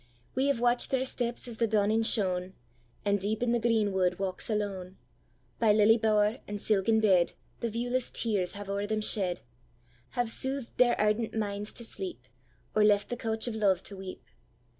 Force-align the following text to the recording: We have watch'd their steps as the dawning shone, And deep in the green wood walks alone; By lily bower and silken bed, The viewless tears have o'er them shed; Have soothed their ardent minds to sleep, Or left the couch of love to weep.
We 0.33 0.47
have 0.47 0.59
watch'd 0.59 0.89
their 0.89 1.05
steps 1.05 1.47
as 1.47 1.57
the 1.57 1.67
dawning 1.67 2.01
shone, 2.01 2.53
And 3.05 3.19
deep 3.19 3.43
in 3.43 3.51
the 3.51 3.59
green 3.59 3.91
wood 3.93 4.17
walks 4.17 4.49
alone; 4.49 4.97
By 5.59 5.71
lily 5.73 5.95
bower 5.99 6.39
and 6.47 6.59
silken 6.59 6.99
bed, 6.99 7.33
The 7.59 7.69
viewless 7.69 8.09
tears 8.09 8.53
have 8.53 8.67
o'er 8.67 8.87
them 8.87 9.01
shed; 9.01 9.41
Have 10.17 10.31
soothed 10.31 10.75
their 10.79 10.99
ardent 10.99 11.35
minds 11.35 11.71
to 11.73 11.83
sleep, 11.83 12.23
Or 12.73 12.83
left 12.83 13.09
the 13.09 13.15
couch 13.15 13.47
of 13.47 13.53
love 13.53 13.83
to 13.83 13.97
weep. 13.97 14.23